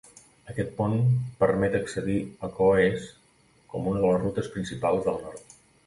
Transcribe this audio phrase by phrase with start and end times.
[0.53, 0.95] Aquest pont
[1.43, 2.17] permet accedir
[2.47, 3.07] a Cohoes
[3.75, 5.61] com una de les rutes principals del nord.